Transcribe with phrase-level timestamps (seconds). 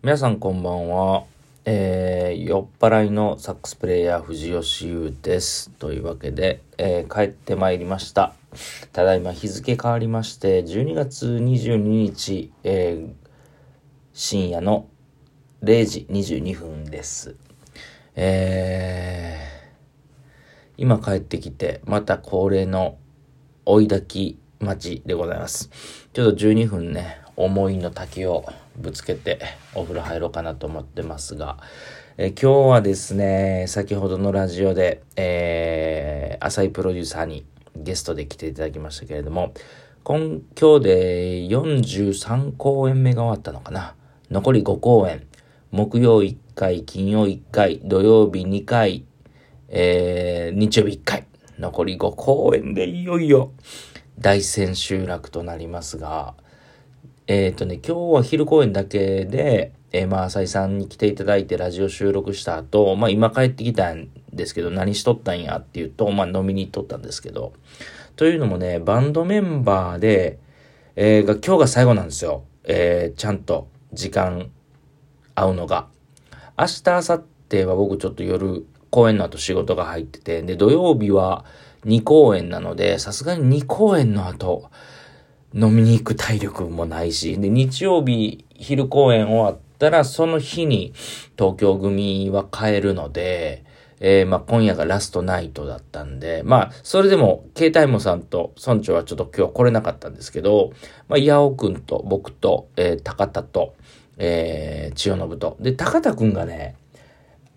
[0.00, 1.24] 皆さんこんばんは。
[1.64, 5.70] えー、酔っ払いのサックスプレイヤー藤吉優です。
[5.70, 8.32] というわけで、えー、帰ってまいりました。
[8.92, 13.12] ただいま日付変わりまして、12月22日、えー、
[14.12, 14.86] 深夜の
[15.64, 17.34] 0時22分です。
[18.14, 22.98] えー、今帰ってきて、また恒例の
[23.64, 25.70] 追い炊き待ちでございます。
[26.12, 28.44] ちょっと12分ね、思いの滝を
[28.76, 29.38] ぶつけて
[29.74, 31.58] お風呂入ろうかなと思ってますが、
[32.16, 39.54] え今日はですね、先ほどのラジオで、えー、浅井プロデューサーにゲストで来ていただきましたけれども、
[40.02, 43.94] 今今日で43公演目が終わったのかな。
[44.32, 45.24] 残り5公演。
[45.70, 49.04] 木曜1回、金曜1回、土曜日2回、
[49.68, 51.24] えー、日曜日1回。
[51.56, 53.52] 残り5公演でいよいよ
[54.18, 56.34] 大千秋楽となりますが、
[57.28, 67.52] えっ、ー、とね、今日は昼公演だけで、えー、まあ、浅井さんに来ていただいてラジオ収録した後、まあ、今帰ってきたんですけど、何しとったんやっていうと、まあ、飲みに行っとったんですけど、
[68.16, 70.38] というのもね、バンドメンバーで、
[70.96, 72.44] えー、が、今日が最後なんですよ。
[72.64, 74.50] えー、ちゃんと時間
[75.34, 75.86] 合うのが。
[76.58, 81.44] 明日、明後日は僕ちょっと夜、公演の後仕事が入ってて、で、土曜日は
[81.84, 84.70] 2公演なので、さすがに2公演の後、
[85.54, 90.92] 飲みに行く体力もないし、で、日曜日昼公演終わったら、その日に
[91.38, 93.64] 東京組は帰るので、
[94.00, 100.72] えー、まあ、今夜がラストナイトだったんで、まあ、それでも、携帯もさんと村長はちょっと今日来れなかったんですけど、
[101.08, 103.74] まあ、矢尾くんと僕と、えー、高田と、
[104.16, 105.56] えー、千代信と。
[105.60, 106.76] で、高田くんがね、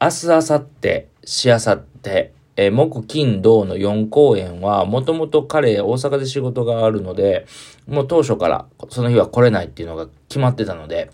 [0.00, 7.46] 明日、明後日、しあさって、えー、木、金、土の4公演は、もともと彼、大阪で仕事があるので、
[7.88, 11.10] もう当初からその日は来れないっていうのが決まってたので、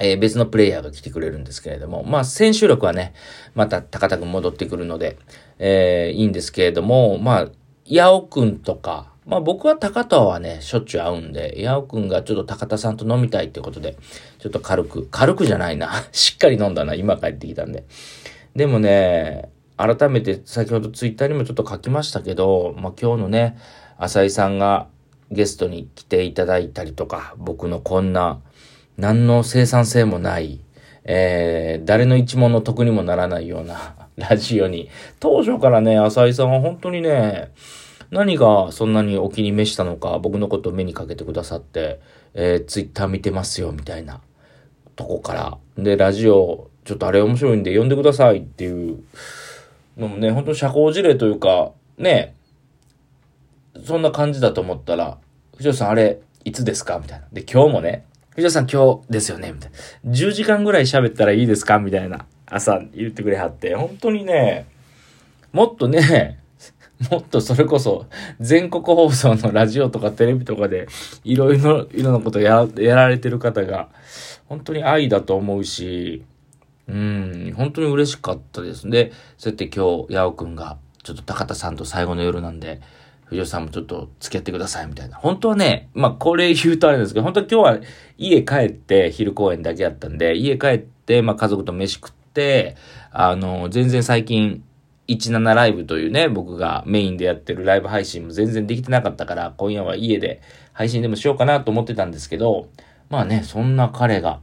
[0.00, 3.14] えー、別のプレイヤーが来てくれるんですけれども、まあ、千秋楽はね、
[3.54, 5.18] また高田くん戻ってくるので、
[5.60, 7.48] えー、いいんですけれども、まあ、
[7.88, 13.96] 八尾くんとか、まあ僕は高田はね、しょっちゅう会うんで、八尾くんがちょっと高田さんと飲みたいってことで、
[14.40, 15.92] ちょっと軽く、軽くじゃないな。
[16.10, 17.84] しっかり飲んだな、今帰ってきたんで。
[18.56, 23.58] でもね、改めて先ほどツイッターにもちょっと書きましたけど、まあ、今日のね、
[23.98, 24.88] 浅井さんが
[25.30, 28.40] ゲストに来ていただいたりとか、僕のこんな、
[28.96, 30.60] 何の生産性もない、
[31.04, 34.88] えー、誰の一問の得にもならないような ラジオに、
[35.20, 37.50] 当初からね、浅井さんは本当にね、
[38.10, 42.00] 何がそんなにお気に召したのか、僕のことを目にかけてくださって、
[42.34, 44.20] えー、ツイッター見てますよ、みたいな
[44.94, 45.58] とこから。
[45.76, 49.00] で、ラジオ、ちょっとあれ面白いんで呼んでくださいっていう、
[49.96, 52.34] のもね、本当社交辞令というか、ね、
[53.84, 55.18] そんな感じだと思ったら、
[55.56, 56.98] 藤田さんあれ、いつですか？
[56.98, 57.26] みたいな。
[57.32, 58.04] で、今日もね、
[58.34, 59.52] 藤田さん今日ですよね？
[59.52, 59.70] みたい
[60.04, 60.10] な。
[60.12, 61.78] 10時間ぐらい喋ったらいいですか？
[61.78, 62.26] みたいな。
[62.48, 64.66] 朝言ってくれはって、本当にね、
[65.52, 66.38] もっとね、
[67.10, 68.06] もっとそれこそ
[68.40, 70.86] 全国放送のラジオとかテレビとかで
[71.24, 73.88] いろいろ、いろんなことややられてる方が
[74.48, 76.22] 本当に愛だと思うし、
[76.88, 82.80] うん、本当に嬉しかったですで、そうやって今日、ヤオくんが、ちょっと高田さんと最後の夜なんで、
[83.26, 85.16] 藤尾さんもちょっと付き合ってくださいみたいな。
[85.16, 87.88] 本当はね、まあこれ言うとあれですけど、本当は今日は
[88.18, 92.76] 家帰って昼公演だけやったんで、家帰ってまあ家族と飯食って、
[93.10, 94.62] あの、全然最近
[95.08, 100.40] 17ライブというね、僕がメインでやってるライブ配信も全然できてなかったから、今夜は家で
[100.72, 102.68] 配信でもしようかなと思ってたんですけど、
[103.08, 104.40] まあね、そんな彼が、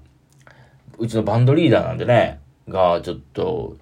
[1.03, 3.75] うちのバンドリーダーなんでね、が、ちょっと、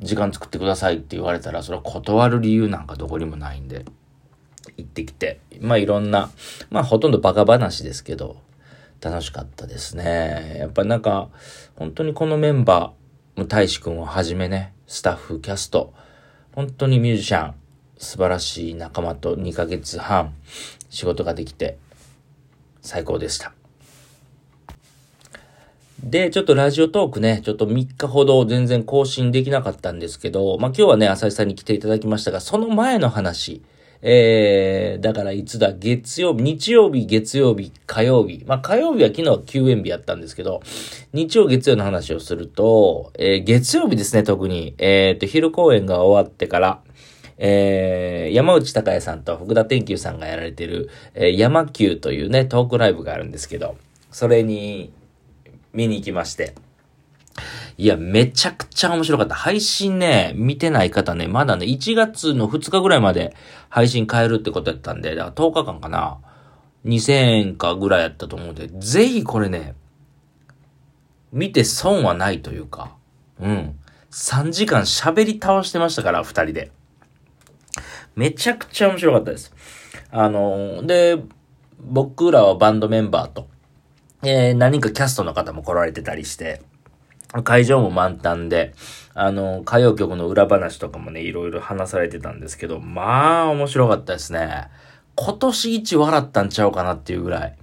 [0.00, 3.86] 時間作ってくださいって言われたら、それは断る理由なんかどこにもないんで、
[4.76, 6.30] 行ってきて、まあいろんな、
[6.68, 8.36] まあほとんどバカ話ですけど、
[9.00, 10.56] 楽しかったですね。
[10.58, 11.30] やっぱなんか、
[11.76, 15.94] 本当にこのメンバー、大志くんをはじめね、スタッフ、キャスト、
[16.52, 17.54] 本当にミュージシャン、
[17.96, 20.34] 素晴らしい仲間と2ヶ月半
[20.90, 21.78] 仕事ができて
[22.82, 23.54] 最高でした。
[26.02, 33.62] で、ちょっとラジオトークね、ちょっと3日ほど全然更新できなかったんですけど、まあ、今日はね、浅井さんに来ていただきましたが、その前の話、
[34.02, 38.44] えー、だからいつだ、月曜日、日曜日、月曜日、火曜日。
[38.46, 40.60] まあ、火曜日は昨日休園日やったんですけど、
[41.14, 44.74] 日曜、月曜の話をすると、えー、月曜日ですね、特に。
[44.78, 46.80] えー、と、昼公演が終わってから、
[47.38, 53.76] えー、山内隆也さんと福田天球さんがやられてる、えー、山球というね、トークライブがあるんですけど、
[54.10, 54.92] それに、
[55.76, 56.54] 見に行きまして。
[57.78, 59.34] いや、めちゃくちゃ面白かった。
[59.34, 63.36] 配信ね、見てない方ね、まだね、1月の2日ぐらいまで
[63.68, 66.18] 配信変えるってことやったんで、だから10日間かな。
[66.86, 69.74] 2000円かぐらいやったと思うんで、ぜひこれね、
[71.32, 72.96] 見て損はないというか、
[73.40, 73.78] うん。
[74.10, 76.70] 3時間喋り倒してましたから、2人で。
[78.14, 79.52] めちゃくちゃ面白かったです。
[80.10, 81.18] あの、で、
[81.78, 83.48] 僕らはバンドメンバーと、
[84.22, 86.62] えー、何かキャストの方も来られてたりして、
[87.44, 88.74] 会場も満タンで、
[89.14, 94.68] あの、歌謡曲の裏話とかもね、いろいろ話されてたんですけど、まあ、面白かったですね。
[95.16, 97.54] 今年一笑ったんちゃうかなっていうぐらい、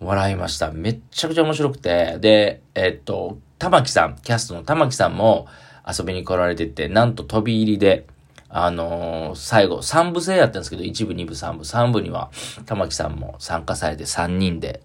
[0.00, 0.72] 笑いました。
[0.72, 5.46] めっちゃくちゃ面白くて、で、えっと、玉木さん、キャストの玉木さんも
[5.86, 8.06] 遊びに来られてて、なんと飛び入りで、
[8.48, 12.30] あのー、最後、3部制やったんですけど、1部、2部、3部、3部には、
[12.66, 14.82] 玉木さんも参加されて3人で、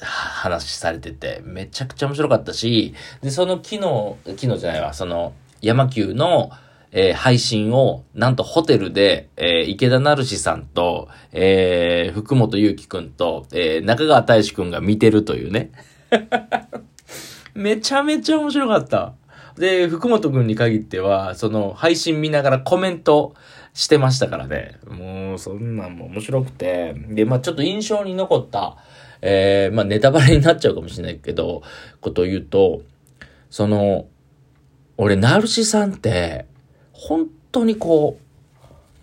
[0.00, 3.80] 話されてて、めちゃくちゃ面白かったし、で、その昨日、
[4.24, 6.50] 昨日じゃないわ、その、山急の、
[6.90, 15.70] えー、配信を、なんとホテルで、えー、池田成志さんと、えー、福本祐樹くんと、え、中川大志くんが見てるというね。
[17.54, 19.14] めちゃめちゃ面白かった。
[19.58, 23.34] で、福本くんに限っては、その、配信見ながらコメント
[23.74, 24.78] してましたからね。
[24.88, 26.94] もう、そんなんも面白くて。
[27.08, 28.76] で、まあちょっと印象に残った、
[29.20, 31.62] えー、まあネタバレになっちゃうかもしれないけど、
[32.00, 32.82] ことを言うと、
[33.50, 34.06] その、
[34.96, 36.46] 俺、ナルシさんって、
[36.92, 38.28] 本当にこう、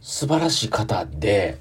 [0.01, 1.57] 素晴らしい方で、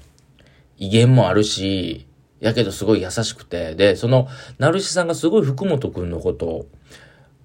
[0.77, 2.05] 威厳もあるし、
[2.39, 4.27] やけどすごい優しくて、で、その、
[4.59, 6.67] ナルシさんがすごい福本くんのことを、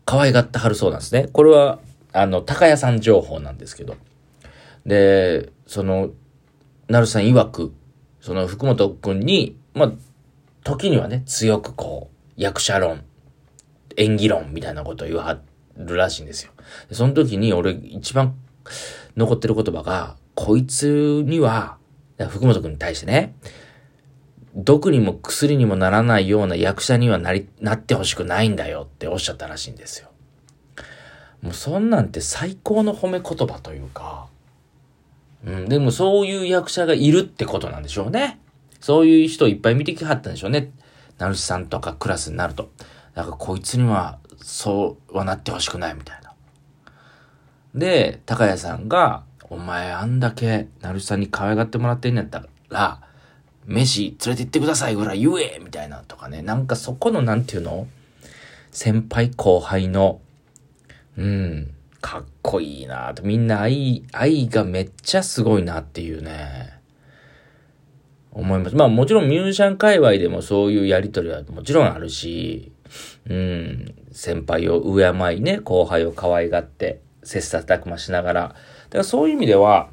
[0.04, 1.28] 可愛がってはるそうなんですね。
[1.32, 1.78] これは、
[2.12, 3.96] あの、高屋さん情報なんですけど。
[4.84, 6.10] で、その、
[6.88, 7.72] なるさん曰く、
[8.20, 9.92] その福本くんに、まあ、
[10.64, 13.04] 時にはね、強くこう、役者論、
[13.96, 15.40] 演技論みたいなことを言わは
[15.76, 16.52] るらしいんですよ。
[16.92, 18.34] その時に俺一番
[19.16, 21.76] 残ってる言葉が、こいつには、
[22.28, 23.34] 福本くんに対してね、
[24.54, 30.08] 毒にも薬にもならないような役者にはなり、なってほしくないんだよっておっしゃったらしいんですよ。
[31.42, 34.26] もうそんなんて最高の褒め言葉というか、
[35.46, 38.40] うん、でもそういう役者がいるってことなんでしょうね。
[38.80, 40.72] そういう人いっぱい見てきはったんでしょうね。
[41.18, 42.70] ナルシさんとかクラスになると。
[43.14, 46.34] だからこいつには、そうはなってほしくないみたいな。
[47.74, 53.00] で、高谷さんが、お前あんだけナルシさんに可愛がってもらってんやったら、
[53.66, 56.40] 飯連れて行ってくださいぐらい言えみたいなとかね。
[56.40, 57.86] なんかそこのなんていうの？
[58.72, 60.20] 先輩後輩の、
[61.18, 63.22] うん、かっこいいなと。
[63.24, 66.79] みんな愛、愛がめっちゃすごいなっていうね。
[68.32, 68.76] 思います。
[68.76, 72.72] まあもちろんミュージシャン界隈でもそういうやりとりはもちろんあるし、
[73.28, 78.42] うん、先輩を敬いね、後輩を可愛がって、切磋琢磨しながら。
[78.42, 78.58] だか
[78.98, 79.90] らそういう意味では、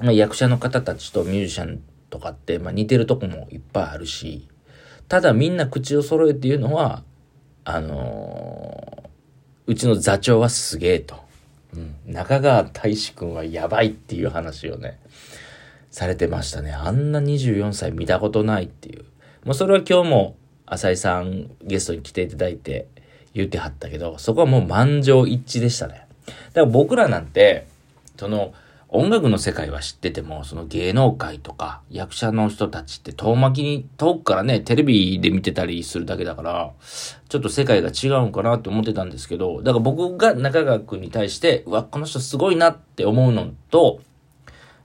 [0.00, 4.48] まあ、役者の方たちとミュージシャンとかって、まあ、似てるとこもいっぱいあるし、
[5.08, 7.04] ただみんな口を揃えて言うのは、
[7.64, 11.16] あのー、うちの座長はすげえと。
[11.74, 15.00] うん、中川大志くんはやばいっていう話をね、
[15.92, 16.72] されてましたね。
[16.72, 19.04] あんな24歳見たことないっていう。
[19.44, 20.36] もうそれは今日も
[20.66, 22.88] 浅井さんゲストに来ていただいて
[23.34, 26.06] 言ってはったけど、そこはもう満場一致でしたね。
[26.26, 27.66] だから僕らなんて、
[28.16, 28.54] その、
[28.94, 36.72] 音楽の世界は知ってても、その芸能界とか役者の人たちって遠巻きに、遠くからね、テレビで見てたりするだけだから、
[37.28, 44.00] ちょっと世界が違うんかなって思ってたんですけど、だから僕が中川くんに対して、うわ、この人すごいなって思うのと、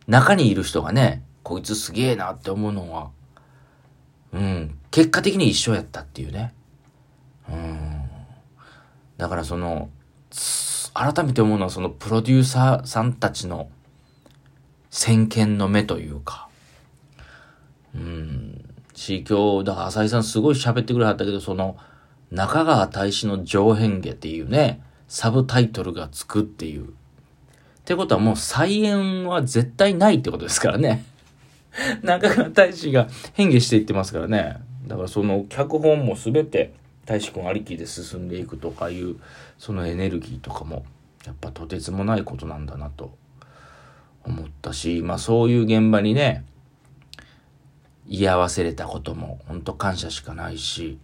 [0.08, 3.12] 中にいる人がね、こいつすげえなって思うのは、
[4.34, 6.54] うん、結果的に一緒やったっていうね。
[7.50, 8.10] うん。
[9.18, 9.90] だからその、
[10.94, 13.70] 改めて思うのはそのプロデューサーさんたちの
[14.90, 16.50] 先見の目というか、
[17.94, 21.78] うん、し、今日、だから浅井さんすごい喋ってくれはったけど、その、
[22.32, 26.94] 中川大使の上辺下っていうね、サブタイトルがつくっていう。
[27.88, 31.06] ってことはもう再演は絶対ないってことですからね。
[32.04, 34.58] 中川大使が変化していってますからね。
[34.88, 36.74] だからその脚本も全て
[37.06, 39.16] 大使君ありきで進んでいくとかいう、
[39.58, 40.84] そのエネルギーとかも、
[41.26, 43.16] やっぱとてつもないことなんだなと
[44.26, 46.44] 思ったし、まあそういう現場にね、
[48.06, 51.00] 居合わせれたことも本当感謝しかないし、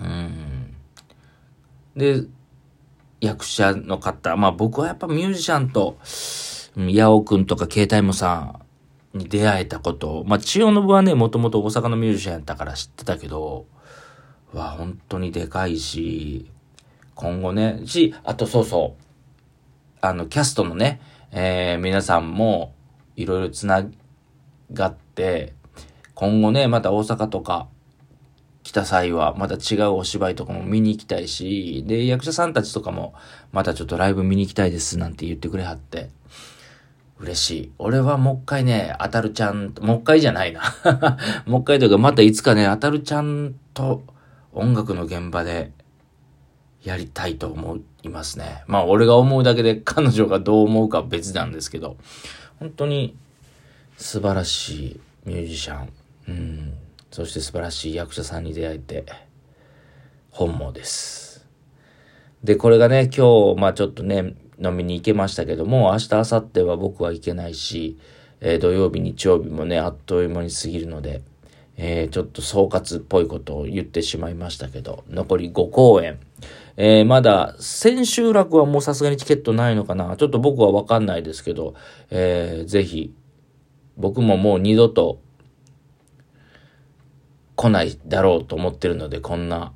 [0.00, 0.74] うん。
[1.94, 2.24] で、
[3.22, 5.96] 役者の方、まあ僕はやっぱミュージシャンと、
[6.76, 8.60] ヤオくんとかケイタイムさ
[9.14, 13.66] んに出会えたこと、まあ千代信はね、もともと大阪のミュージシャンやったから知ってたけど、
[14.52, 16.50] は本当にでかいし、
[17.14, 19.02] 今後ね、し、あとそうそう、
[20.00, 21.00] あの、キャストのね、
[21.30, 22.74] えー、皆さんも
[23.14, 23.86] いろいろつな
[24.72, 25.54] がって、
[26.14, 27.68] 今後ね、また大阪とか
[28.62, 33.14] 来た際は、また違うお芝居とかも見に行きたいし、で、役者さんたちとかも、
[33.52, 36.10] またちょっとライブ見に行きたいですなんて言ってくれはって、
[37.18, 37.72] 嬉しい。
[37.78, 40.62] 俺はもう一回ね、当たるちゃん、もう一回じゃないな。
[41.46, 44.02] もう一回というか、またいつかね、当たるちゃんと
[44.52, 45.72] 音楽の現場で
[46.84, 48.64] やりたいと思いますね。
[48.66, 51.96] まあ、俺が思うだけで彼女がどう思うか別なんですけど、
[52.58, 53.16] 本当に
[53.96, 55.88] 素晴らしいミュージシャン、
[56.28, 56.74] うん、
[57.12, 59.04] そして素晴らしい役者さんに出会えて、
[60.30, 61.46] 本望です。
[62.42, 67.98] で、これがね、今日、まあちょっとね、飲みに行けましたけども、明日、明後日は僕は行けないし、
[68.40, 71.20] えー、土曜日、日曜日もね、あっという間に過ぎるので、
[71.76, 76.18] えー、ちょっと総括っぽいことを言ってしまいましたけど、残り5公演。
[76.78, 81.74] えー、まだ、千秋楽はもうさすがにチケットないのかなちょっと僕はわかんないですけど、
[82.10, 83.12] えー、ぜひ、
[83.98, 85.20] 僕ももう二度と
[87.56, 89.72] 来ないだろうと思ってるので、こんな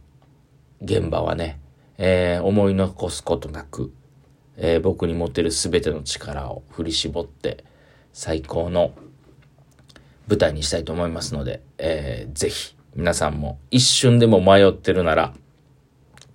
[0.82, 1.60] 現場はね、
[1.98, 3.92] えー、思い残すことなく、
[4.56, 7.64] えー、僕に持てる全ての力を振り絞って、
[8.12, 8.92] 最高の
[10.28, 15.34] 舞台にしたいと思いますので、えー、ぜひ皆さんも一瞬でも迷ってるなら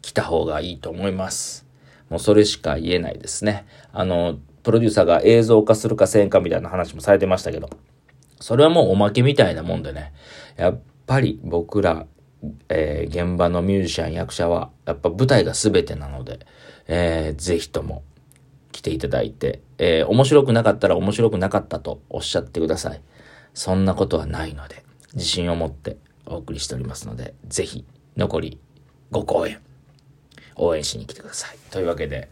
[0.02, 1.66] 来た方がいいと思います。
[2.10, 3.66] もうそれしか言えないですね。
[3.94, 7.70] あの、プロデューサーが映像化するかせんかみたいな話もされてましたけど、
[8.40, 10.14] それはもうおまけみたいなもんでね、
[10.58, 10.82] やっ
[11.12, 12.08] ぱり僕ら、
[12.70, 16.40] えー、現場のミュージシャン、役者は、やっぱ舞台が全てなので、
[16.88, 18.04] えー、ぜひとも
[18.72, 23.02] 来ていただいて、えー、面白くなかったら面白くなかったとおっしゃってください。
[23.54, 27.84] そんなことはないので、自信を持ってお送りしておりますので、ぜひ、
[28.16, 28.58] 残り
[29.12, 29.60] 5公演、
[30.56, 31.58] 応援しに来てください。
[31.72, 32.30] というわけで、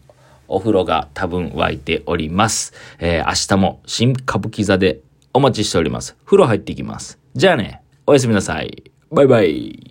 [0.48, 2.72] お風呂が多分沸いております。
[2.98, 5.00] えー、明日も新歌舞伎座で
[5.34, 6.16] お待ちしております。
[6.24, 7.18] 風呂入っていきます。
[7.34, 8.90] じゃあね、おやすみなさい。
[9.12, 9.89] バイバイ。